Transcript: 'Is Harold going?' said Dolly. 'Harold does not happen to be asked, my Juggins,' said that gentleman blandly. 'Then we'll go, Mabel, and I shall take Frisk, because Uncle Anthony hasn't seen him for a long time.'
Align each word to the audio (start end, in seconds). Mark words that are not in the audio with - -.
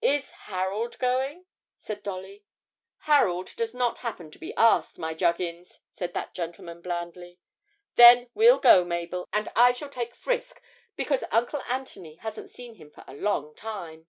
'Is 0.00 0.30
Harold 0.30 0.98
going?' 0.98 1.44
said 1.76 2.02
Dolly. 2.02 2.42
'Harold 3.00 3.50
does 3.54 3.74
not 3.74 3.98
happen 3.98 4.30
to 4.30 4.38
be 4.38 4.54
asked, 4.56 4.98
my 4.98 5.12
Juggins,' 5.12 5.80
said 5.90 6.14
that 6.14 6.32
gentleman 6.32 6.80
blandly. 6.80 7.38
'Then 7.96 8.30
we'll 8.32 8.60
go, 8.60 8.82
Mabel, 8.82 9.28
and 9.30 9.50
I 9.54 9.72
shall 9.72 9.90
take 9.90 10.14
Frisk, 10.14 10.62
because 10.96 11.22
Uncle 11.30 11.60
Anthony 11.68 12.14
hasn't 12.14 12.48
seen 12.50 12.76
him 12.76 12.90
for 12.90 13.04
a 13.06 13.12
long 13.12 13.54
time.' 13.54 14.08